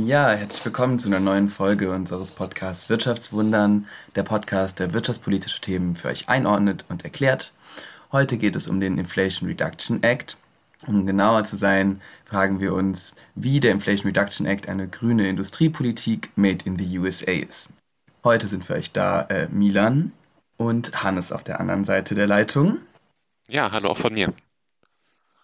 [0.00, 5.96] Ja, herzlich willkommen zu einer neuen Folge unseres Podcasts Wirtschaftswundern, der Podcast, der wirtschaftspolitische Themen
[5.96, 7.52] für euch einordnet und erklärt.
[8.12, 10.36] Heute geht es um den Inflation Reduction Act.
[10.86, 16.30] Um genauer zu sein, fragen wir uns, wie der Inflation Reduction Act eine grüne Industriepolitik
[16.36, 17.70] made in the USA ist.
[18.22, 20.12] Heute sind für euch da äh, Milan
[20.56, 22.78] und Hannes auf der anderen Seite der Leitung.
[23.50, 24.32] Ja, hallo auch von mir.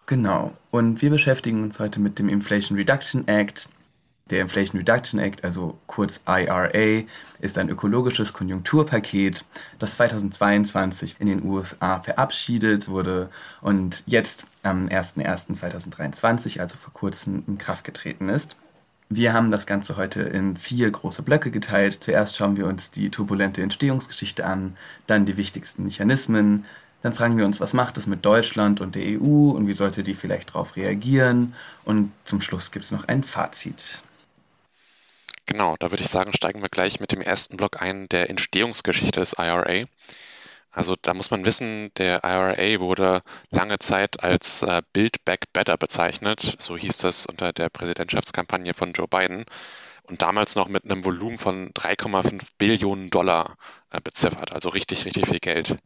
[0.07, 0.53] Genau.
[0.71, 3.69] Und wir beschäftigen uns heute mit dem Inflation Reduction Act,
[4.31, 7.05] der Inflation Reduction Act, also kurz IRA,
[7.41, 9.45] ist ein ökologisches Konjunkturpaket,
[9.79, 13.29] das 2022 in den USA verabschiedet wurde
[13.61, 18.57] und jetzt am 01.01.2023, also vor kurzem, in Kraft getreten ist.
[19.11, 22.03] Wir haben das Ganze heute in vier große Blöcke geteilt.
[22.03, 26.65] Zuerst schauen wir uns die turbulente Entstehungsgeschichte an, dann die wichtigsten Mechanismen,
[27.03, 30.03] dann fragen wir uns, was macht es mit Deutschland und der EU und wie sollte
[30.03, 31.53] die vielleicht darauf reagieren
[31.85, 34.03] und zum Schluss gibt es noch ein Fazit.
[35.47, 39.21] Genau, da würde ich sagen, steigen wir gleich mit dem ersten Block ein, der Entstehungsgeschichte
[39.21, 39.85] des IRA.
[40.71, 45.77] Also da muss man wissen, der IRA wurde lange Zeit als äh, Build Back Better
[45.77, 49.45] bezeichnet, so hieß das unter der Präsidentschaftskampagne von Joe Biden
[50.05, 53.57] und damals noch mit einem Volumen von 3,5 Billionen Dollar
[53.91, 55.77] äh, beziffert, also richtig, richtig viel Geld.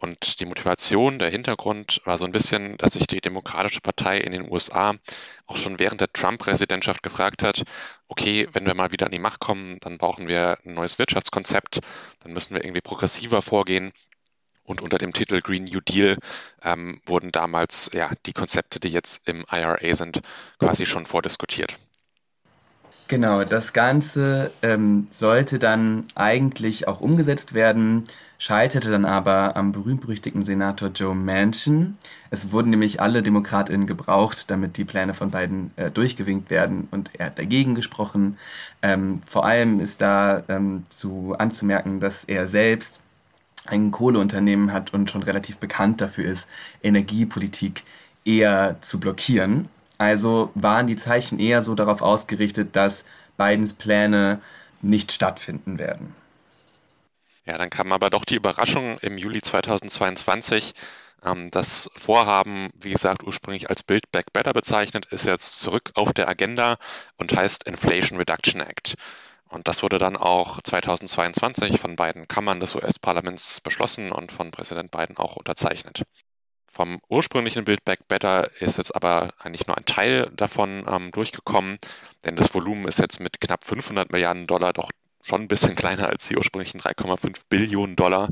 [0.00, 4.30] Und die Motivation, der Hintergrund war so ein bisschen, dass sich die Demokratische Partei in
[4.30, 4.94] den USA
[5.46, 7.64] auch schon während der Trump-Präsidentschaft gefragt hat,
[8.06, 11.80] okay, wenn wir mal wieder an die Macht kommen, dann brauchen wir ein neues Wirtschaftskonzept,
[12.20, 13.90] dann müssen wir irgendwie progressiver vorgehen.
[14.62, 16.18] Und unter dem Titel Green New Deal
[16.62, 20.20] ähm, wurden damals ja die Konzepte, die jetzt im IRA sind,
[20.58, 21.76] quasi schon vordiskutiert.
[23.08, 28.04] Genau, das Ganze ähm, sollte dann eigentlich auch umgesetzt werden,
[28.36, 31.96] scheiterte dann aber am berühmt-berüchtigten Senator Joe Manchin.
[32.30, 37.10] Es wurden nämlich alle DemokratInnen gebraucht, damit die Pläne von beiden äh, durchgewinkt werden und
[37.14, 38.36] er hat dagegen gesprochen.
[38.82, 43.00] Ähm, vor allem ist da ähm, zu anzumerken, dass er selbst
[43.64, 46.46] ein Kohleunternehmen hat und schon relativ bekannt dafür ist,
[46.82, 47.84] Energiepolitik
[48.26, 49.70] eher zu blockieren.
[49.98, 53.04] Also waren die Zeichen eher so darauf ausgerichtet, dass
[53.36, 54.40] Bidens Pläne
[54.80, 56.14] nicht stattfinden werden.
[57.44, 60.74] Ja, dann kam aber doch die Überraschung im Juli 2022.
[61.24, 66.12] Ähm, das Vorhaben, wie gesagt, ursprünglich als Build Back Better bezeichnet, ist jetzt zurück auf
[66.12, 66.76] der Agenda
[67.16, 68.94] und heißt Inflation Reduction Act.
[69.48, 74.90] Und das wurde dann auch 2022 von beiden Kammern des US-Parlaments beschlossen und von Präsident
[74.90, 76.02] Biden auch unterzeichnet.
[76.70, 81.78] Vom ursprünglichen Build Back Better ist jetzt aber eigentlich nur ein Teil davon ähm, durchgekommen,
[82.24, 84.90] denn das Volumen ist jetzt mit knapp 500 Milliarden Dollar doch
[85.22, 88.28] schon ein bisschen kleiner als die ursprünglichen 3,5 Billionen Dollar.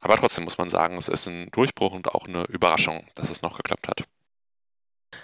[0.00, 3.42] Aber trotzdem muss man sagen, es ist ein Durchbruch und auch eine Überraschung, dass es
[3.42, 4.04] noch geklappt hat.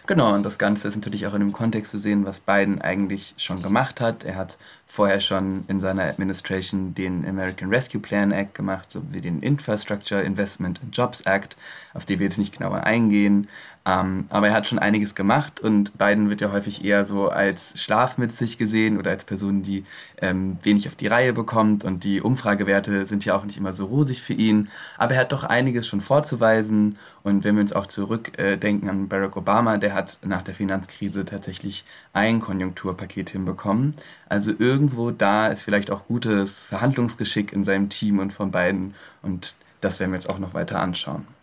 [0.07, 3.35] Genau, und das Ganze ist natürlich auch in dem Kontext zu sehen, was Biden eigentlich
[3.37, 4.25] schon gemacht hat.
[4.25, 4.57] Er hat
[4.87, 10.81] vorher schon in seiner Administration den American Rescue Plan Act gemacht, sowie den Infrastructure Investment
[10.83, 11.57] and Jobs Act,
[11.93, 13.49] auf die wir jetzt nicht genauer eingehen.
[13.89, 17.81] Ähm, aber er hat schon einiges gemacht und Biden wird ja häufig eher so als
[17.81, 19.85] Schlaf mit sich gesehen oder als Person, die
[20.21, 23.87] ähm, wenig auf die Reihe bekommt und die Umfragewerte sind ja auch nicht immer so
[23.87, 24.69] rosig für ihn.
[24.99, 29.09] Aber er hat doch einiges schon vorzuweisen und wenn wir uns auch zurückdenken äh, an
[29.09, 33.95] Barack Obama, der hat nach der Finanzkrise tatsächlich ein Konjunkturpaket hinbekommen.
[34.29, 39.57] Also irgendwo da ist vielleicht auch gutes Verhandlungsgeschick in seinem Team und von beiden und
[39.81, 41.38] das werden wir jetzt auch noch weiter anschauen.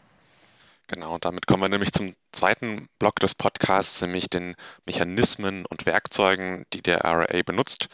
[0.87, 6.65] Genau, damit kommen wir nämlich zum zweiten Block des Podcasts, nämlich den Mechanismen und Werkzeugen,
[6.73, 7.87] die der RA benutzt.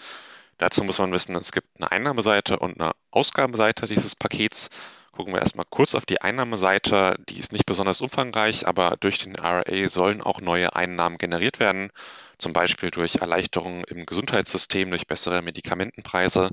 [0.58, 4.70] Dazu muss man wissen, es gibt eine Einnahmeseite und eine Ausgabenseite dieses Pakets.
[5.14, 7.16] Gucken wir erstmal kurz auf die Einnahmeseite.
[7.30, 11.92] Die ist nicht besonders umfangreich, aber durch den RA sollen auch neue Einnahmen generiert werden,
[12.38, 16.50] zum Beispiel durch Erleichterungen im Gesundheitssystem, durch bessere Medikamentenpreise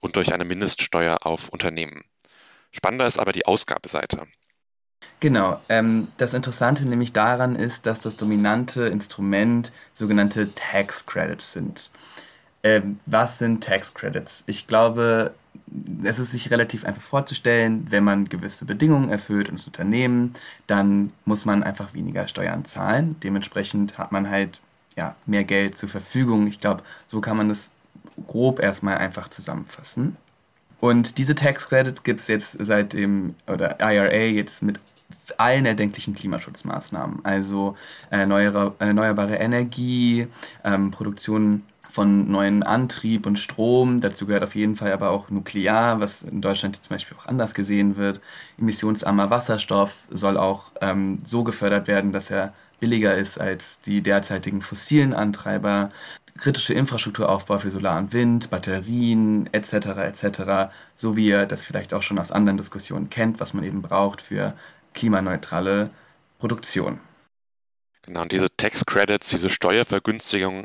[0.00, 2.02] und durch eine Mindeststeuer auf Unternehmen.
[2.72, 4.26] Spannender ist aber die Ausgabeseite.
[5.20, 5.60] Genau.
[5.68, 11.90] Ähm, das Interessante nämlich daran ist, dass das dominante Instrument sogenannte Tax Credits sind.
[12.62, 14.44] Ähm, was sind Tax Credits?
[14.46, 15.32] Ich glaube,
[16.04, 20.34] es ist sich relativ einfach vorzustellen, wenn man gewisse Bedingungen erfüllt ins Unternehmen,
[20.66, 23.16] dann muss man einfach weniger Steuern zahlen.
[23.22, 24.60] Dementsprechend hat man halt
[24.96, 26.46] ja, mehr Geld zur Verfügung.
[26.46, 27.70] Ich glaube, so kann man das
[28.26, 30.16] grob erstmal einfach zusammenfassen.
[30.80, 34.80] Und diese Tax Credits gibt es jetzt seit dem, oder IRA jetzt mit
[35.36, 37.24] allen erdenklichen Klimaschutzmaßnahmen.
[37.24, 37.76] Also
[38.10, 40.26] erneuerbare, erneuerbare Energie,
[40.64, 44.00] ähm, Produktion von neuen Antrieb und Strom.
[44.00, 47.54] Dazu gehört auf jeden Fall aber auch Nuklear, was in Deutschland zum Beispiel auch anders
[47.54, 48.20] gesehen wird.
[48.58, 54.62] Emissionsarmer Wasserstoff soll auch ähm, so gefördert werden, dass er billiger ist als die derzeitigen
[54.62, 55.90] fossilen Antreiber.
[56.38, 59.72] Kritische Infrastrukturaufbau für Solar und Wind, Batterien etc.
[59.98, 63.82] etc., so wie ihr das vielleicht auch schon aus anderen Diskussionen kennt, was man eben
[63.82, 64.54] braucht für
[64.94, 65.90] klimaneutrale
[66.38, 67.00] Produktion.
[68.02, 70.64] Genau, und diese Tax Credits, diese Steuervergünstigungen,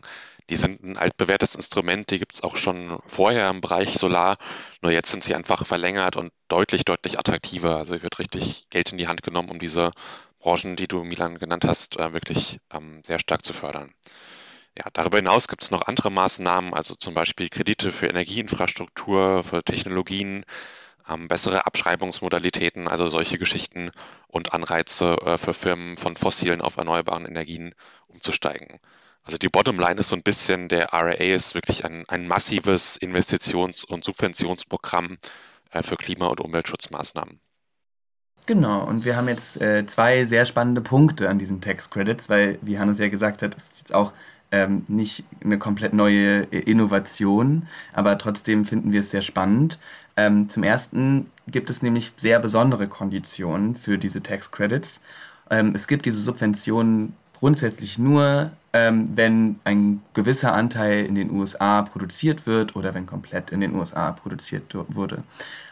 [0.50, 4.38] die sind ein altbewährtes Instrument, die gibt es auch schon vorher im Bereich Solar,
[4.82, 7.78] nur jetzt sind sie einfach verlängert und deutlich, deutlich attraktiver.
[7.78, 9.92] Also wird richtig Geld in die Hand genommen, um diese
[10.40, 13.94] Branchen, die du Milan genannt hast, äh, wirklich ähm, sehr stark zu fördern.
[14.78, 19.64] Ja, darüber hinaus gibt es noch andere Maßnahmen, also zum Beispiel Kredite für Energieinfrastruktur, für
[19.64, 20.46] Technologien,
[21.08, 23.92] ähm, bessere Abschreibungsmodalitäten, also solche Geschichten
[24.28, 27.76] und Anreize äh, für Firmen von fossilen auf erneuerbaren Energien
[28.08, 28.80] umzusteigen.
[29.24, 33.86] Also die Bottomline ist so ein bisschen, der RAA ist wirklich ein, ein massives Investitions-
[33.86, 35.18] und Subventionsprogramm
[35.72, 37.40] äh, für Klima- und Umweltschutzmaßnahmen.
[38.46, 42.60] Genau, und wir haben jetzt äh, zwei sehr spannende Punkte an diesen Tax Credits, weil,
[42.62, 44.12] wie Hannes ja gesagt hat, das ist jetzt auch
[44.54, 49.80] ähm, nicht eine komplett neue äh, Innovation, aber trotzdem finden wir es sehr spannend.
[50.16, 55.02] Ähm, zum ersten gibt es nämlich sehr besondere Konditionen für diese Tax Credits.
[55.50, 61.82] Ähm, es gibt diese Subventionen grundsätzlich nur, ähm, wenn ein gewisser Anteil in den USA
[61.82, 65.24] produziert wird oder wenn komplett in den USA produziert wurde.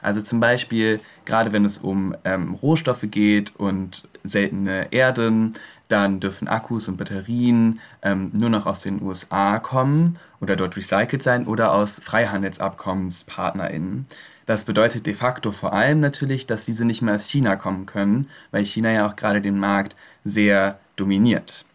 [0.02, 5.54] Also zum Beispiel, gerade wenn es um ähm, Rohstoffe geht und seltene Erden,
[5.88, 11.24] dann dürfen Akkus und Batterien ähm, nur noch aus den USA kommen oder dort recycelt
[11.24, 14.08] sein oder aus Freihandelsabkommenspartnerinnen.
[14.46, 18.28] Das bedeutet de facto vor allem natürlich, dass diese nicht mehr aus China kommen können,
[18.52, 19.96] weil China ja auch gerade den Markt
[20.26, 21.66] sehr dominiert.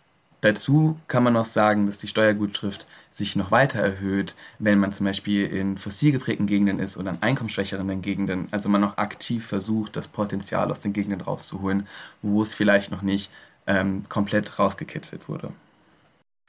[0.42, 5.06] Dazu kann man noch sagen, dass die Steuergutschrift sich noch weiter erhöht, wenn man zum
[5.06, 8.46] Beispiel in fossil geprägten Gegenden ist oder in einkommensschwächeren Gegenden.
[8.52, 11.88] Also man noch aktiv versucht, das Potenzial aus den Gegenden rauszuholen,
[12.22, 13.30] wo es vielleicht noch nicht
[13.66, 15.50] ähm, komplett rausgekitzelt wurde.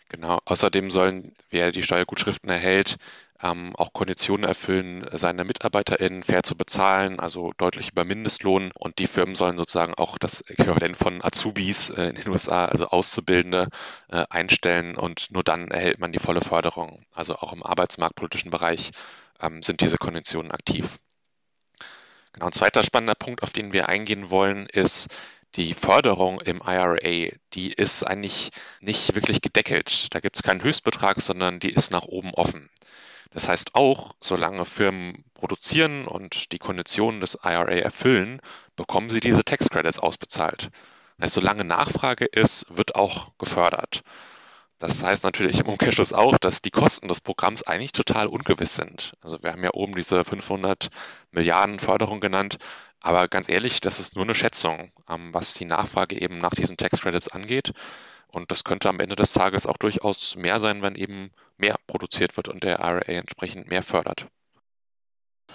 [0.10, 0.40] Genau.
[0.46, 2.98] Außerdem sollen, wer die Steuergutschriften erhält,
[3.42, 8.72] ähm, auch Konditionen erfüllen, seine MitarbeiterInnen fair zu bezahlen, also deutlich über Mindestlohn.
[8.74, 12.88] Und die Firmen sollen sozusagen auch das Äquivalent von Azubis äh, in den USA, also
[12.88, 13.68] Auszubildende,
[14.10, 17.06] äh, einstellen und nur dann erhält man die volle Förderung.
[17.12, 18.92] Also auch im arbeitsmarktpolitischen Bereich
[19.42, 20.98] ähm, sind diese Konditionen aktiv.
[22.34, 25.08] Genau, ein zweiter spannender Punkt, auf den wir eingehen wollen, ist,
[25.56, 30.14] die Förderung im IRA, die ist eigentlich nicht wirklich gedeckelt.
[30.14, 32.70] Da gibt es keinen Höchstbetrag, sondern die ist nach oben offen.
[33.32, 38.42] Das heißt auch, solange Firmen produzieren und die Konditionen des IRA erfüllen,
[38.76, 40.70] bekommen sie diese Tax Credits ausbezahlt.
[41.18, 44.04] Das heißt, solange Nachfrage ist, wird auch gefördert.
[44.80, 49.14] Das heißt natürlich im Umkehrschluss auch, dass die Kosten des Programms eigentlich total ungewiss sind.
[49.22, 50.90] Also wir haben ja oben diese 500
[51.32, 52.58] Milliarden Förderung genannt,
[53.02, 56.78] aber ganz ehrlich, das ist nur eine Schätzung, ähm, was die Nachfrage eben nach diesen
[56.78, 57.74] Tax Credits angeht.
[58.28, 62.36] Und das könnte am Ende des Tages auch durchaus mehr sein, wenn eben mehr produziert
[62.38, 64.28] wird und der RA entsprechend mehr fördert.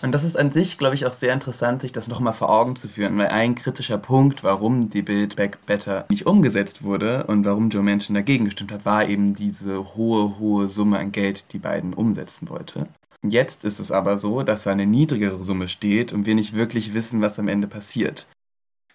[0.01, 2.75] Und das ist an sich, glaube ich, auch sehr interessant, sich das nochmal vor Augen
[2.75, 7.45] zu führen, weil ein kritischer Punkt, warum die Build Back Better nicht umgesetzt wurde und
[7.45, 11.59] warum Joe Manchin dagegen gestimmt hat, war eben diese hohe, hohe Summe an Geld, die
[11.59, 12.89] Biden umsetzen wollte.
[13.25, 16.93] Jetzt ist es aber so, dass da eine niedrigere Summe steht und wir nicht wirklich
[16.93, 18.27] wissen, was am Ende passiert.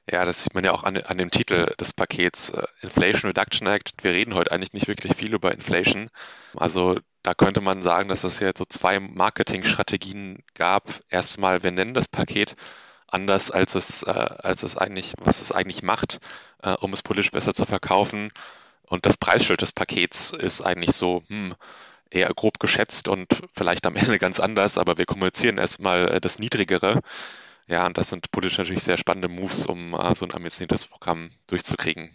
[0.09, 3.68] Ja, das sieht man ja auch an, an dem Titel des Pakets äh, Inflation Reduction
[3.68, 3.94] Act.
[4.01, 6.09] Wir reden heute eigentlich nicht wirklich viel über Inflation.
[6.56, 10.90] Also da könnte man sagen, dass es ja so zwei Marketingstrategien gab.
[11.09, 12.56] Erstmal, wir nennen das Paket
[13.07, 16.19] anders, als es, äh, als es eigentlich, was es eigentlich macht,
[16.63, 18.31] äh, um es politisch besser zu verkaufen.
[18.83, 21.54] Und das Preisschild des Pakets ist eigentlich so, hm,
[22.11, 26.40] eher grob geschätzt und vielleicht am Ende ganz anders, aber wir kommunizieren erstmal äh, das
[26.40, 27.02] Niedrigere.
[27.68, 31.30] Ja, und das sind politisch natürlich sehr spannende Moves, um uh, so ein ambitioniertes Programm
[31.47, 32.09] durchzukriegen.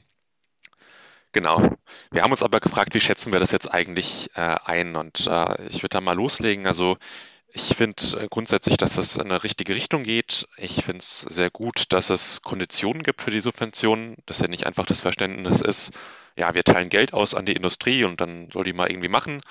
[1.33, 1.77] Genau.
[2.11, 4.97] Wir haben uns aber gefragt, wie schätzen wir das jetzt eigentlich äh, ein?
[4.97, 6.67] Und äh, ich würde da mal loslegen.
[6.67, 6.97] Also
[7.55, 10.47] ich finde äh, grundsätzlich, dass es in eine richtige Richtung geht.
[10.57, 14.67] Ich finde es sehr gut, dass es Konditionen gibt für die Subventionen, dass ja nicht
[14.67, 15.93] einfach das Verständnis ist,
[16.37, 19.43] ja, wir teilen Geld aus an die Industrie und dann soll die mal irgendwie machen,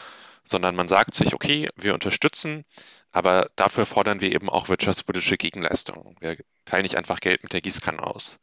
[0.44, 2.64] sondern man sagt sich, okay, wir unterstützen,
[3.12, 6.16] aber dafür fordern wir eben auch wirtschaftspolitische Gegenleistungen.
[6.20, 8.40] Wir teilen nicht einfach Geld mit der Gießkanne aus.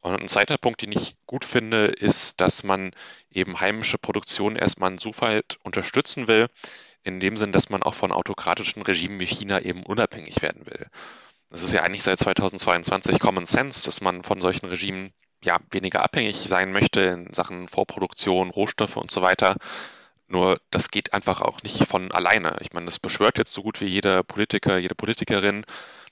[0.00, 2.92] Und ein zweiter Punkt, den ich gut finde, ist, dass man
[3.30, 6.48] eben heimische Produktion erstmal insoweit unterstützen will,
[7.04, 10.86] in dem Sinn, dass man auch von autokratischen Regimen wie China eben unabhängig werden will.
[11.50, 16.02] Das ist ja eigentlich seit 2022 Common Sense, dass man von solchen Regimen ja weniger
[16.02, 19.56] abhängig sein möchte in Sachen Vorproduktion, Rohstoffe und so weiter.
[20.26, 22.56] Nur das geht einfach auch nicht von alleine.
[22.60, 25.64] Ich meine, das beschwört jetzt so gut wie jeder Politiker, jede Politikerin.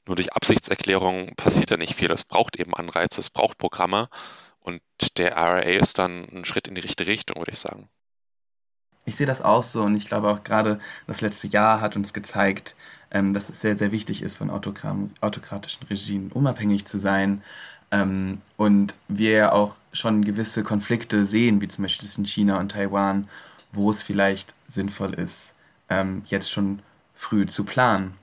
[0.07, 2.11] Nur durch Absichtserklärungen passiert da nicht viel.
[2.11, 4.09] Es braucht eben Anreize, es braucht Programme.
[4.61, 4.83] Und
[5.16, 7.88] der RA ist dann ein Schritt in die richtige Richtung, würde ich sagen.
[9.04, 10.78] Ich sehe das auch so und ich glaube auch gerade
[11.09, 12.76] das letzte Jahr hat uns gezeigt,
[13.11, 17.42] ähm, dass es sehr, sehr wichtig ist, von autokratischen Regimen unabhängig zu sein.
[17.90, 23.28] Ähm, und wir auch schon gewisse Konflikte sehen, wie zum Beispiel zwischen China und Taiwan,
[23.73, 25.55] wo es vielleicht sinnvoll ist,
[25.88, 26.81] ähm, jetzt schon
[27.14, 28.14] früh zu planen.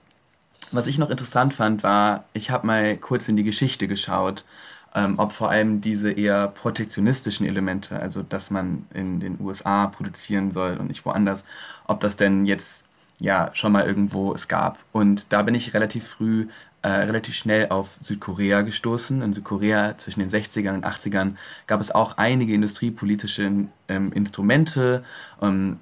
[0.72, 4.46] Was ich noch interessant fand, war, ich habe mal kurz in die Geschichte geschaut,
[4.94, 10.52] ähm, ob vor allem diese eher protektionistischen Elemente, also dass man in den USA produzieren
[10.52, 11.46] soll und nicht woanders,
[11.86, 12.86] ob das denn jetzt
[13.20, 14.80] ja schon mal irgendwo es gab.
[14.92, 16.48] Und da bin ich relativ früh,
[16.82, 19.22] äh, relativ schnell auf Südkorea gestoßen.
[19.22, 21.36] In Südkorea zwischen den 60ern und 80ern
[21.68, 23.52] gab es auch einige industriepolitische
[23.90, 25.04] ähm, Instrumente,
[25.42, 25.80] ähm,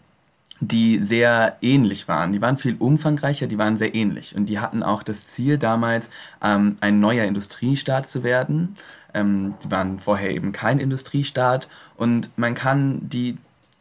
[0.60, 2.32] die sehr ähnlich waren.
[2.32, 4.36] Die waren viel umfangreicher, die waren sehr ähnlich.
[4.36, 6.10] Und die hatten auch das Ziel damals,
[6.42, 8.76] ähm, ein neuer Industriestaat zu werden.
[9.14, 11.70] Ähm, die waren vorher eben kein Industriestaat.
[11.96, 13.38] Und man kann die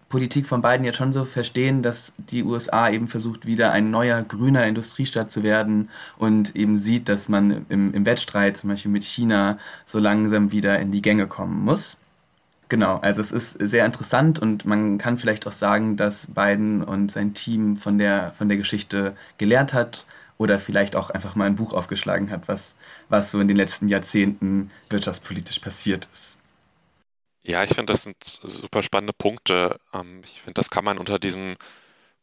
[0.09, 4.23] Politik von beiden jetzt schon so verstehen, dass die USA eben versucht, wieder ein neuer
[4.23, 9.03] grüner Industriestaat zu werden und eben sieht, dass man im, im Wettstreit zum Beispiel mit
[9.03, 11.97] China so langsam wieder in die Gänge kommen muss.
[12.69, 17.13] Genau, also es ist sehr interessant und man kann vielleicht auch sagen, dass Biden und
[17.13, 20.05] sein Team von der, von der Geschichte gelernt hat
[20.39, 22.75] oder vielleicht auch einfach mal ein Buch aufgeschlagen hat, was,
[23.09, 26.39] was so in den letzten Jahrzehnten wirtschaftspolitisch passiert ist.
[27.47, 29.79] Ja, ich finde, das sind super spannende Punkte.
[29.95, 31.57] Ähm, ich finde, das kann man unter diesem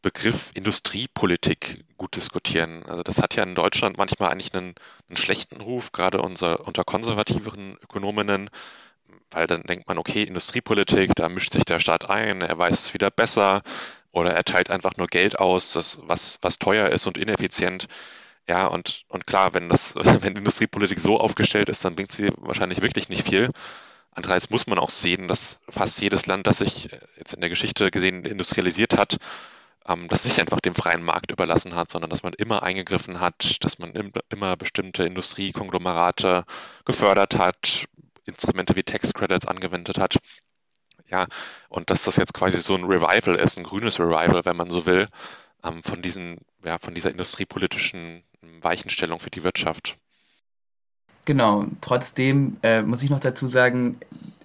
[0.02, 2.84] Begriff Industriepolitik gut diskutieren.
[2.86, 4.74] Also das hat ja in Deutschland manchmal eigentlich einen,
[5.08, 8.50] einen schlechten Ruf, gerade unser, unter konservativeren Ökonominnen,
[9.30, 12.94] weil dann denkt man, okay, Industriepolitik, da mischt sich der Staat ein, er weiß es
[12.94, 13.62] wieder besser
[14.12, 17.88] oder er teilt einfach nur Geld aus, das, was, was teuer ist und ineffizient.
[18.48, 22.82] Ja, und, und klar, wenn das, wenn Industriepolitik so aufgestellt ist, dann bringt sie wahrscheinlich
[22.82, 23.50] wirklich nicht viel.
[24.14, 27.50] Andererseits muss man auch sehen, dass fast jedes Land, das sich äh, jetzt in der
[27.50, 29.18] Geschichte gesehen industrialisiert hat,
[29.86, 33.62] ähm, das nicht einfach dem freien Markt überlassen hat, sondern dass man immer eingegriffen hat,
[33.64, 33.92] dass man
[34.30, 36.44] immer bestimmte Industriekonglomerate
[36.84, 37.86] gefördert hat,
[38.24, 40.16] Instrumente wie Tax Credits angewendet hat.
[41.10, 41.26] Ja,
[41.68, 44.86] und dass das jetzt quasi so ein Revival ist, ein grünes Revival, wenn man so
[44.86, 45.08] will,
[45.62, 49.96] ähm, von diesen, ja, von dieser industriepolitischen Weichenstellung für die Wirtschaft.
[51.24, 53.98] Genau, trotzdem äh, muss ich noch dazu sagen,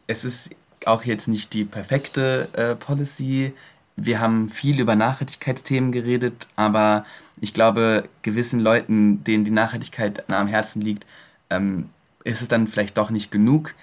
[0.07, 0.51] es ist
[0.85, 3.53] auch jetzt nicht die perfekte äh, Policy.
[3.97, 7.05] Wir haben viel über Nachhaltigkeitsthemen geredet, aber
[7.41, 11.05] ich glaube, gewissen Leuten, denen die Nachhaltigkeit am Herzen liegt,
[11.49, 11.89] ähm,
[12.23, 13.75] ist es dann vielleicht doch nicht genug.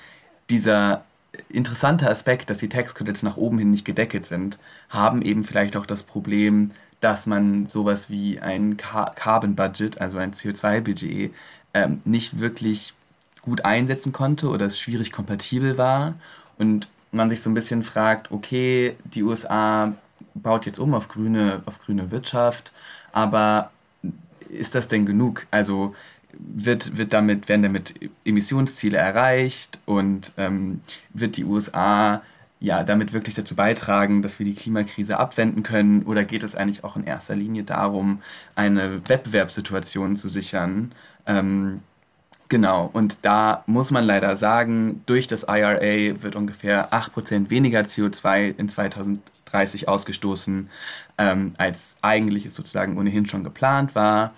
[0.48, 1.04] Dieser
[1.50, 5.76] interessante Aspekt, dass die Tax Credits nach oben hin nicht gedeckelt sind, haben eben vielleicht
[5.76, 11.34] auch das Problem, dass man sowas wie ein Carbon Budget, also ein CO2-Budget,
[11.76, 12.94] ähm, nicht wirklich
[13.42, 16.14] gut einsetzen konnte oder es schwierig kompatibel war
[16.56, 19.92] und man sich so ein bisschen fragt, okay, die USA
[20.34, 22.72] baut jetzt um auf grüne, auf grüne Wirtschaft,
[23.12, 23.70] aber
[24.48, 25.46] ist das denn genug?
[25.50, 25.94] Also
[26.32, 30.80] wird, wird damit, werden damit Emissionsziele erreicht und ähm,
[31.12, 32.22] wird die USA
[32.58, 36.04] ja damit wirklich dazu beitragen, dass wir die Klimakrise abwenden können?
[36.04, 38.22] Oder geht es eigentlich auch in erster Linie darum,
[38.54, 40.92] eine Wettbewerbssituation zu sichern?
[41.26, 41.80] Ähm,
[42.48, 48.56] genau, und da muss man leider sagen, durch das IRA wird ungefähr 8% weniger CO2
[48.56, 50.70] in 2030 ausgestoßen,
[51.18, 54.32] ähm, als eigentlich es sozusagen ohnehin schon geplant war.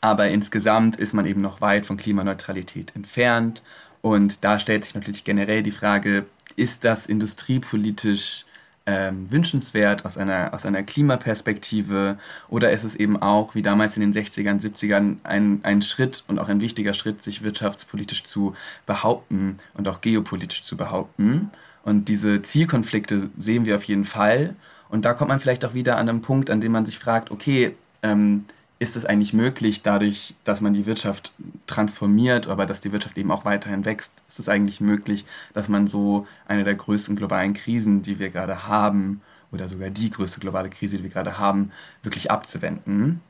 [0.00, 3.62] Aber insgesamt ist man eben noch weit von Klimaneutralität entfernt.
[4.02, 6.26] Und da stellt sich natürlich generell die Frage,
[6.56, 8.44] ist das industriepolitisch
[8.86, 14.00] ähm, wünschenswert aus einer, aus einer Klimaperspektive oder ist es eben auch, wie damals in
[14.00, 19.58] den 60ern, 70ern, ein, ein Schritt und auch ein wichtiger Schritt, sich wirtschaftspolitisch zu behaupten
[19.74, 21.50] und auch geopolitisch zu behaupten?
[21.82, 24.54] Und diese Zielkonflikte sehen wir auf jeden Fall.
[24.88, 27.30] Und da kommt man vielleicht auch wieder an einen Punkt, an dem man sich fragt,
[27.30, 28.44] okay, ähm,
[28.84, 31.32] ist es eigentlich möglich, dadurch, dass man die Wirtschaft
[31.66, 35.24] transformiert, aber dass die Wirtschaft eben auch weiterhin wächst, ist es eigentlich möglich,
[35.54, 39.22] dass man so eine der größten globalen Krisen, die wir gerade haben,
[39.52, 41.72] oder sogar die größte globale Krise, die wir gerade haben,
[42.02, 43.22] wirklich abzuwenden.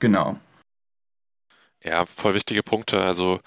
[0.00, 0.36] Genau.
[1.84, 3.00] Ja, voll wichtige Punkte.
[3.02, 3.40] Also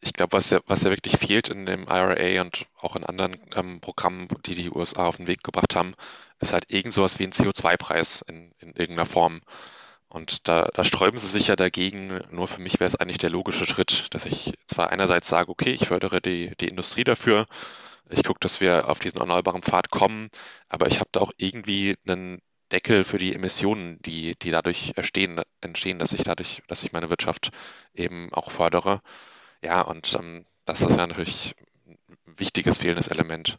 [0.00, 3.36] ich glaube, was ja, was ja wirklich fehlt in dem IRA und auch in anderen
[3.54, 5.94] ähm, Programmen, die die USA auf den Weg gebracht haben,
[6.40, 9.42] ist halt irgend sowas wie ein CO2-Preis in, in irgendeiner Form.
[10.08, 12.20] Und da, da sträuben sie sich ja dagegen.
[12.30, 15.72] Nur für mich wäre es eigentlich der logische Schritt, dass ich zwar einerseits sage, okay,
[15.72, 17.46] ich fördere die, die Industrie dafür,
[18.10, 20.30] ich gucke, dass wir auf diesen erneuerbaren Pfad kommen,
[20.68, 22.40] aber ich habe da auch irgendwie einen
[22.72, 27.10] Deckel für die Emissionen, die, die dadurch entstehen, entstehen, dass ich dadurch, dass ich meine
[27.10, 27.50] Wirtschaft
[27.94, 29.00] eben auch fördere.
[29.62, 31.54] Ja, und ähm, das ist ja natürlich
[31.86, 31.98] ein
[32.38, 33.58] wichtiges fehlendes Element.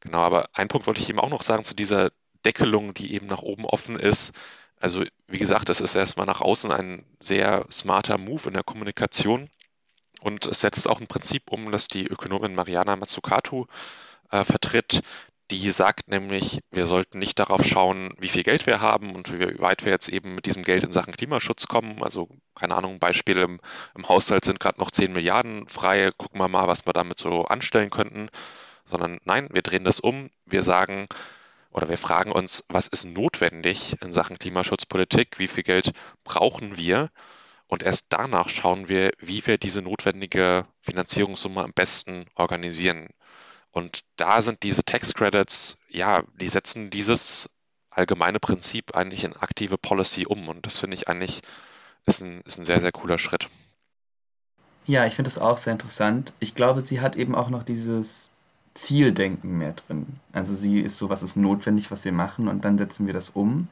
[0.00, 2.10] Genau, aber ein Punkt wollte ich eben auch noch sagen zu dieser
[2.44, 4.32] Deckelung, die eben nach oben offen ist.
[4.82, 9.48] Also wie gesagt, das ist erstmal nach außen ein sehr smarter Move in der Kommunikation
[10.20, 13.68] und es setzt auch ein Prinzip um, das die Ökonomin Mariana Mazzucato
[14.32, 15.02] äh, vertritt,
[15.52, 19.60] die sagt nämlich, wir sollten nicht darauf schauen, wie viel Geld wir haben und wie
[19.60, 22.02] weit wir jetzt eben mit diesem Geld in Sachen Klimaschutz kommen.
[22.02, 23.60] Also, keine Ahnung, Beispiele im,
[23.94, 26.10] im Haushalt sind gerade noch 10 Milliarden frei.
[26.16, 28.30] Gucken wir mal, was wir damit so anstellen könnten.
[28.84, 30.30] Sondern nein, wir drehen das um.
[30.46, 31.06] Wir sagen
[31.72, 35.38] oder wir fragen uns, was ist notwendig in Sachen Klimaschutzpolitik?
[35.38, 37.08] Wie viel Geld brauchen wir?
[37.66, 43.08] Und erst danach schauen wir, wie wir diese notwendige Finanzierungssumme am besten organisieren.
[43.70, 47.48] Und da sind diese Tax Credits, ja, die setzen dieses
[47.88, 50.48] allgemeine Prinzip eigentlich in aktive Policy um.
[50.48, 51.40] Und das finde ich eigentlich
[52.04, 53.48] ist ein, ist ein sehr, sehr cooler Schritt.
[54.84, 56.34] Ja, ich finde das auch sehr interessant.
[56.40, 58.31] Ich glaube, sie hat eben auch noch dieses
[58.74, 60.06] Zieldenken mehr drin.
[60.32, 63.30] Also sie ist so, was ist notwendig, was wir machen und dann setzen wir das
[63.30, 63.68] um.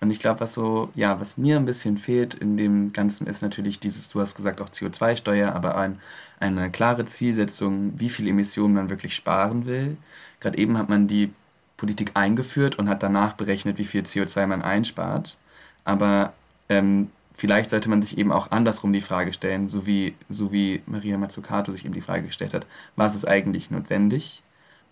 [0.00, 3.42] Und ich glaube, was so, ja, was mir ein bisschen fehlt in dem Ganzen ist
[3.42, 6.00] natürlich dieses, du hast gesagt, auch CO2-Steuer, aber ein,
[6.40, 9.96] eine klare Zielsetzung, wie viel Emissionen man wirklich sparen will.
[10.40, 11.32] Gerade eben hat man die
[11.76, 15.38] Politik eingeführt und hat danach berechnet, wie viel CO2 man einspart.
[15.84, 16.32] Aber
[16.68, 20.82] ähm, vielleicht sollte man sich eben auch andersrum die Frage stellen, so wie, so wie
[20.84, 22.66] Maria Mazzucato sich eben die Frage gestellt hat,
[22.96, 24.42] was ist eigentlich notwendig?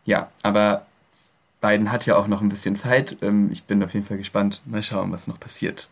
[0.07, 0.87] Ja, aber
[1.61, 3.19] Biden hat ja auch noch ein bisschen Zeit.
[3.21, 4.63] Ähm, ich bin auf jeden Fall gespannt.
[4.65, 5.89] Mal schauen, was noch passiert.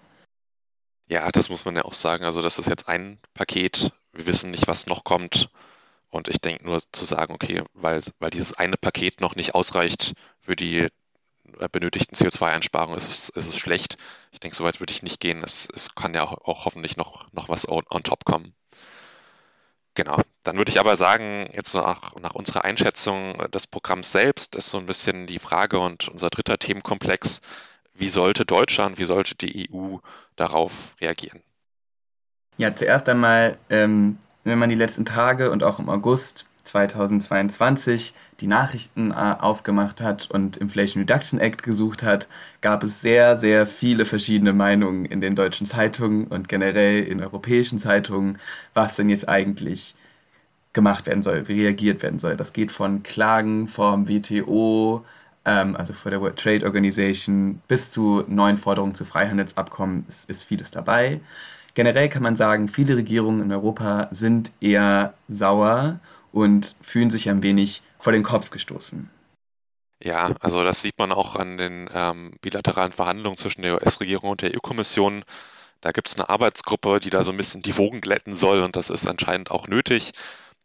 [1.09, 2.25] Ja, das muss man ja auch sagen.
[2.25, 3.93] Also das ist jetzt ein Paket.
[4.13, 5.51] Wir wissen nicht, was noch kommt.
[6.09, 10.15] Und ich denke nur zu sagen, okay, weil, weil dieses eine Paket noch nicht ausreicht
[10.41, 10.89] für die
[11.73, 13.97] benötigten CO2-Einsparungen ist, es, ist es schlecht.
[14.33, 15.43] Ich denke, so weit würde ich nicht gehen.
[15.43, 18.55] Es, es kann ja auch, auch, hoffentlich noch, noch was on, on, top kommen.
[19.95, 20.21] Genau.
[20.43, 24.79] Dann würde ich aber sagen, jetzt nach, nach unserer Einschätzung des Programms selbst ist so
[24.79, 27.41] ein bisschen die Frage und unser dritter Themenkomplex,
[27.95, 29.97] wie sollte Deutschland, wie sollte die EU
[30.37, 31.43] darauf reagieren?
[32.59, 38.47] Ja, zuerst einmal, ähm, wenn man die letzten Tage und auch im August 2022 die
[38.47, 42.29] Nachrichten äh, aufgemacht hat und Inflation Reduction Act gesucht hat,
[42.61, 47.79] gab es sehr, sehr viele verschiedene Meinungen in den deutschen Zeitungen und generell in europäischen
[47.79, 48.39] Zeitungen,
[48.75, 49.95] was denn jetzt eigentlich
[50.73, 52.37] gemacht werden soll, wie reagiert werden soll.
[52.37, 55.05] Das geht von Klagen vom WTO,
[55.47, 60.45] ähm, also vor der World Trade Organization, bis zu neuen Forderungen zu Freihandelsabkommen, ist, ist
[60.45, 61.21] vieles dabei.
[61.73, 66.01] Generell kann man sagen, viele Regierungen in Europa sind eher sauer
[66.33, 69.11] und fühlen sich ein wenig vor den Kopf gestoßen.
[70.01, 74.43] Ja, also das sieht man auch an den ähm, bilateralen Verhandlungen zwischen der US-Regierung und
[74.43, 75.25] der EU-Kommission.
[75.81, 78.77] Da gibt es eine Arbeitsgruppe, die da so ein bisschen die Wogen glätten soll und
[78.77, 80.13] das ist anscheinend auch nötig,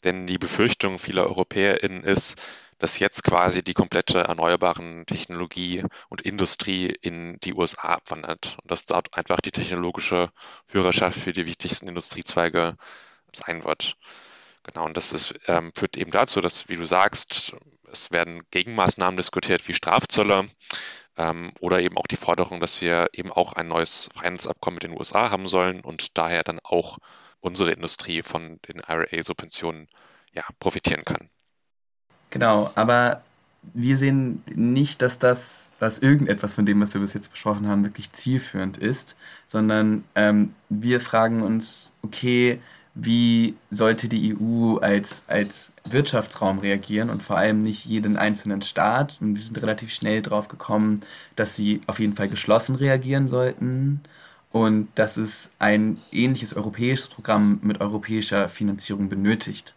[0.04, 2.40] denn die Befürchtung vieler EuropäerInnen ist,
[2.78, 8.86] dass jetzt quasi die komplette erneuerbaren Technologie und Industrie in die USA abwandert und dass
[8.86, 10.30] dort einfach die technologische
[10.68, 12.78] Führerschaft für die wichtigsten Industriezweige
[13.34, 13.98] sein wird.
[14.64, 17.54] Genau, und das ist, ähm, führt eben dazu, dass, wie du sagst,
[17.92, 20.48] es werden Gegenmaßnahmen diskutiert wie Strafzölle
[21.18, 24.98] ähm, oder eben auch die Forderung, dass wir eben auch ein neues Freihandelsabkommen mit den
[24.98, 27.00] USA haben sollen und daher dann auch
[27.40, 29.88] unsere Industrie von den IRA-Subventionen
[30.32, 31.30] ja, profitieren kann.
[32.30, 33.24] Genau, aber
[33.74, 37.84] wir sehen nicht, dass das, dass irgendetwas von dem, was wir bis jetzt besprochen haben,
[37.84, 39.16] wirklich zielführend ist,
[39.48, 42.60] sondern ähm, wir fragen uns, okay,
[42.94, 49.18] wie sollte die EU als, als Wirtschaftsraum reagieren und vor allem nicht jeden einzelnen Staat.
[49.22, 51.02] Und wir sind relativ schnell drauf gekommen,
[51.36, 54.02] dass sie auf jeden Fall geschlossen reagieren sollten
[54.52, 59.74] und dass es ein ähnliches europäisches Programm mit europäischer Finanzierung benötigt.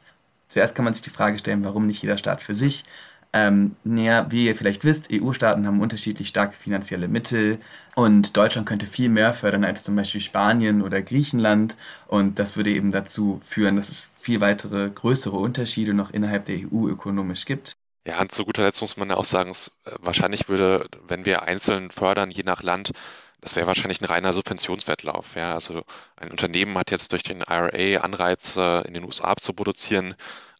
[0.48, 2.84] Zuerst kann man sich die Frage stellen, warum nicht jeder Staat für sich
[3.34, 7.58] ähm, naja, wie ihr vielleicht wisst, EU-Staaten haben unterschiedlich starke finanzielle Mittel
[7.96, 12.70] und Deutschland könnte viel mehr fördern als zum Beispiel Spanien oder Griechenland und das würde
[12.70, 17.72] eben dazu führen, dass es viel weitere größere Unterschiede noch innerhalb der EU ökonomisch gibt.
[18.06, 21.42] Ja, und zu guter Letzt muss man ja auch sagen, äh, wahrscheinlich würde, wenn wir
[21.42, 22.92] einzeln fördern, je nach Land,
[23.40, 25.34] das wäre wahrscheinlich ein reiner Subventionswettlauf.
[25.34, 25.54] Ja?
[25.54, 25.82] Also
[26.16, 30.14] ein Unternehmen hat jetzt durch den IRA Anreize, in den USA zu produzieren.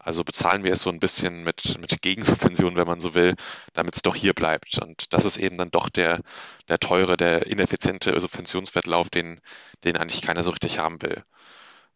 [0.05, 3.33] Also bezahlen wir es so ein bisschen mit, mit Gegensubventionen, wenn man so will,
[3.73, 4.77] damit es doch hier bleibt.
[4.77, 6.21] Und das ist eben dann doch der,
[6.67, 9.41] der teure, der ineffiziente Subventionswettlauf, den,
[9.83, 11.23] den eigentlich keiner so richtig haben will.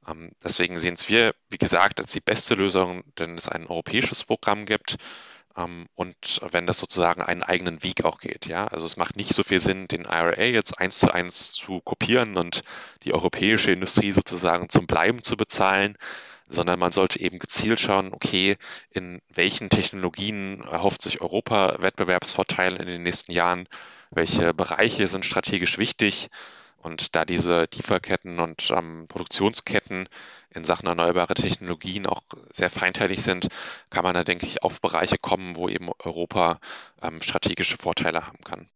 [0.07, 4.23] Ähm, deswegen sehen es wir, wie gesagt, als die beste Lösung, denn es ein europäisches
[4.23, 4.97] Programm gibt
[5.55, 8.47] ähm, und wenn das sozusagen einen eigenen Weg auch geht.
[8.47, 8.65] Ja?
[8.69, 12.37] Also es macht nicht so viel Sinn, den IRA jetzt eins zu eins zu kopieren
[12.37, 12.63] und
[13.03, 15.95] die europäische Industrie sozusagen zum Bleiben zu bezahlen,
[16.49, 18.57] sondern man sollte eben gezielt schauen, okay,
[18.89, 23.67] in welchen Technologien erhofft sich Europa Wettbewerbsvorteile in den nächsten Jahren,
[24.11, 26.29] welche Bereiche sind strategisch wichtig?
[26.81, 30.07] Und da diese Lieferketten und ähm, Produktionsketten
[30.49, 33.49] in Sachen erneuerbare Technologien auch sehr feinteilig sind,
[33.89, 36.59] kann man da, denke ich, auf Bereiche kommen, wo eben Europa
[37.01, 38.67] ähm, strategische Vorteile haben kann.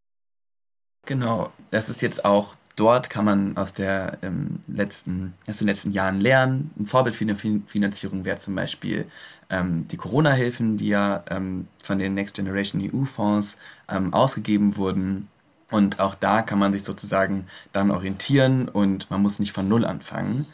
[1.05, 5.91] Genau, das ist jetzt auch dort kann man aus, der, ähm, letzten, aus den letzten
[5.91, 6.71] Jahren lernen.
[6.77, 9.05] Ein Vorbild für eine Finanzierung wäre zum Beispiel
[9.49, 13.57] ähm, die Corona-Hilfen, die ja ähm, von den Next Generation EU-Fonds
[13.89, 15.29] ähm, ausgegeben wurden.
[15.69, 19.85] Und auch da kann man sich sozusagen dann orientieren und man muss nicht von Null
[19.85, 20.45] anfangen.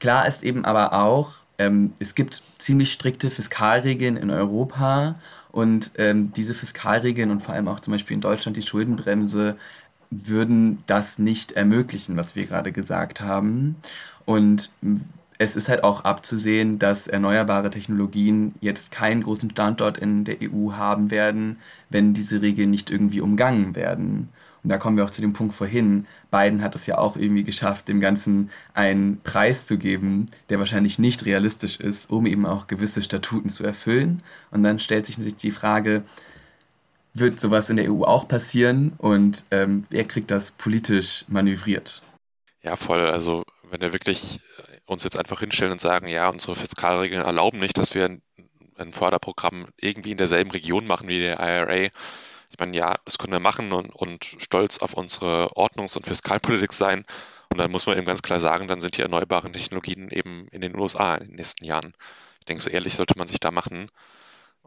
[0.00, 5.14] Klar ist eben aber auch, ähm, es gibt ziemlich strikte Fiskalregeln in Europa
[5.52, 9.56] und ähm, diese Fiskalregeln und vor allem auch zum Beispiel in Deutschland die Schuldenbremse
[10.10, 13.76] würden das nicht ermöglichen, was wir gerade gesagt haben.
[14.24, 14.70] Und
[15.38, 20.72] es ist halt auch abzusehen, dass erneuerbare Technologien jetzt keinen großen Standort in der EU
[20.72, 21.58] haben werden,
[21.90, 24.30] wenn diese Regeln nicht irgendwie umgangen werden.
[24.62, 26.06] Und da kommen wir auch zu dem Punkt vorhin.
[26.30, 30.98] Biden hat es ja auch irgendwie geschafft, dem Ganzen einen Preis zu geben, der wahrscheinlich
[30.98, 34.22] nicht realistisch ist, um eben auch gewisse Statuten zu erfüllen.
[34.50, 36.02] Und dann stellt sich natürlich die Frage,
[37.18, 42.02] wird sowas in der EU auch passieren und ähm, wer kriegt das politisch manövriert?
[42.62, 43.06] Ja, voll.
[43.06, 47.58] Also wenn wir wirklich äh, uns jetzt einfach hinstellen und sagen, ja, unsere Fiskalregeln erlauben
[47.58, 48.22] nicht, dass wir ein,
[48.76, 51.88] ein Förderprogramm irgendwie in derselben Region machen wie der IRA.
[52.50, 56.72] Ich meine, ja, das können wir machen und, und stolz auf unsere Ordnungs- und Fiskalpolitik
[56.72, 57.04] sein.
[57.50, 60.60] Und dann muss man eben ganz klar sagen, dann sind die erneuerbaren Technologien eben in
[60.60, 61.92] den USA in den nächsten Jahren.
[62.40, 63.90] Ich denke, so ehrlich sollte man sich da machen.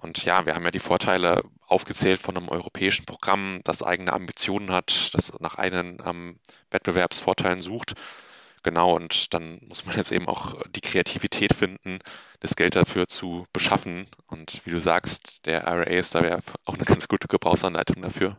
[0.02, 4.72] Und ja, wir haben ja die Vorteile aufgezählt von einem europäischen Programm, das eigene Ambitionen
[4.72, 6.40] hat, das nach eigenen ähm,
[6.72, 7.96] Wettbewerbsvorteilen sucht.
[8.64, 12.00] Genau, und dann muss man jetzt eben auch die Kreativität finden,
[12.40, 14.06] das Geld dafür zu beschaffen.
[14.28, 18.38] Und wie du sagst, der IRA ist da ja auch eine ganz gute Gebrauchsanleitung dafür.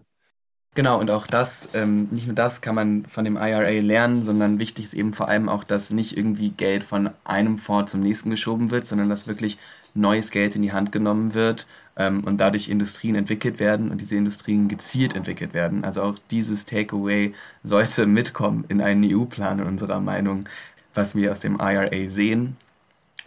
[0.75, 4.61] Genau, und auch das, ähm, nicht nur das kann man von dem IRA lernen, sondern
[4.61, 8.31] wichtig ist eben vor allem auch, dass nicht irgendwie Geld von einem Fonds zum nächsten
[8.31, 9.59] geschoben wird, sondern dass wirklich
[9.95, 14.17] neues Geld in die Hand genommen wird ähm, und dadurch Industrien entwickelt werden und diese
[14.17, 15.85] Industrien gezielt entwickelt werden.
[15.85, 20.49] Also auch dieses Takeaway sollte mitkommen in einen EU-Plan in unserer Meinung,
[20.95, 22.57] was wir aus dem IRA sehen.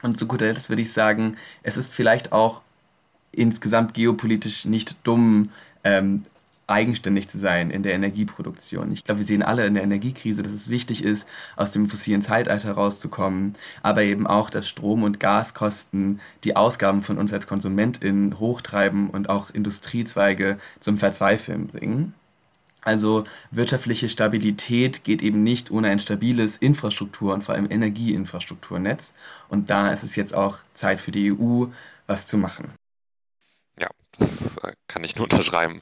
[0.01, 2.61] Und zu guter Letzt würde ich sagen, es ist vielleicht auch
[3.31, 5.49] insgesamt geopolitisch nicht dumm,
[5.83, 6.23] ähm,
[6.67, 8.91] eigenständig zu sein in der Energieproduktion.
[8.91, 12.21] Ich glaube, wir sehen alle in der Energiekrise, dass es wichtig ist, aus dem fossilen
[12.21, 18.39] Zeitalter rauszukommen, aber eben auch, dass Strom- und Gaskosten die Ausgaben von uns als KonsumentInnen
[18.39, 22.13] hochtreiben und auch Industriezweige zum Verzweifeln bringen.
[22.85, 29.13] Also wirtschaftliche Stabilität geht eben nicht ohne ein stabiles Infrastruktur- und vor allem Energieinfrastrukturnetz.
[29.47, 31.67] Und da ist es jetzt auch Zeit für die EU,
[32.07, 32.73] was zu machen.
[33.79, 35.81] Ja, das äh, kann ich nur unterschreiben.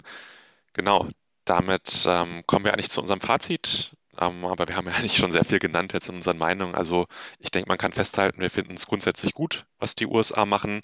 [0.74, 1.08] Genau,
[1.46, 3.96] damit ähm, kommen wir eigentlich zu unserem Fazit.
[4.18, 6.76] Ähm, aber wir haben ja eigentlich schon sehr viel genannt jetzt in unseren Meinungen.
[6.76, 7.08] Also
[7.40, 10.82] ich denke, man kann festhalten, wir finden es grundsätzlich gut, was die USA machen.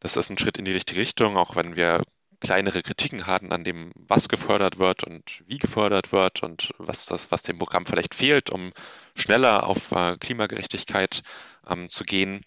[0.00, 2.02] Das ist ein Schritt in die richtige Richtung, auch wenn wir
[2.40, 7.30] kleinere Kritiken haben an dem, was gefördert wird und wie gefördert wird und was, das,
[7.30, 8.72] was dem Programm vielleicht fehlt, um
[9.16, 11.22] schneller auf äh, Klimagerechtigkeit
[11.66, 12.44] ähm, zu gehen.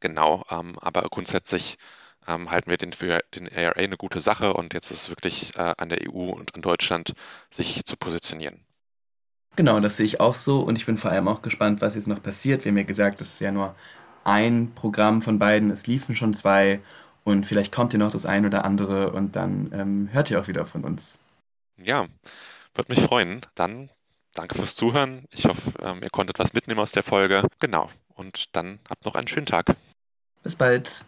[0.00, 1.76] Genau, ähm, aber grundsätzlich
[2.30, 5.56] ähm, halten wir den für den ARA eine gute Sache und jetzt ist es wirklich
[5.56, 7.14] äh, an der EU und an Deutschland,
[7.50, 8.60] sich zu positionieren.
[9.56, 12.06] Genau, das sehe ich auch so und ich bin vor allem auch gespannt, was jetzt
[12.06, 12.64] noch passiert.
[12.64, 13.74] Wir haben ja gesagt, es ist ja nur
[14.24, 16.80] ein Programm von beiden, es liefen schon zwei
[17.24, 20.48] und vielleicht kommt hier noch das ein oder andere und dann ähm, hört ihr auch
[20.48, 21.18] wieder von uns.
[21.82, 22.06] Ja,
[22.74, 23.40] würde mich freuen.
[23.54, 23.90] Dann
[24.34, 25.24] danke fürs Zuhören.
[25.30, 27.46] Ich hoffe, ähm, ihr konntet was mitnehmen aus der Folge.
[27.58, 29.74] Genau, und dann habt noch einen schönen Tag.
[30.42, 31.04] Bis bald.